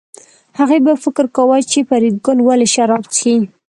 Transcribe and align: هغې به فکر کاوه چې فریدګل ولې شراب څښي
هغې 0.59 0.77
به 0.85 0.93
فکر 1.03 1.25
کاوه 1.35 1.57
چې 1.71 1.79
فریدګل 1.89 2.37
ولې 2.47 2.67
شراب 2.73 3.03
څښي 3.13 3.35